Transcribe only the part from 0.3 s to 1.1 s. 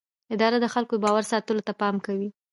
اداره د خلکو د